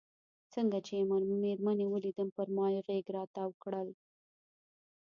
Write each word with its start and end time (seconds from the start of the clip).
څنګه 0.53 0.77
چې 0.87 0.95
مېرمنې 1.09 1.81
یې 1.87 1.91
ولیدم 1.93 2.27
پر 2.35 2.47
ما 2.55 2.65
یې 2.73 2.81
غېږ 2.87 3.05
را 3.15 3.21
وتاو 3.25 3.51
کړل. 3.63 3.89